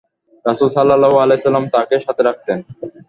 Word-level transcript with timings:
রাসূল 0.45 0.69
সাল্লাল্লাহু 0.71 1.15
আলাইহি 1.15 1.37
ওয়াসাল্লাম 1.37 1.65
তাকে 1.75 1.95
সাথে 2.05 2.21
রাখতেন। 2.23 2.57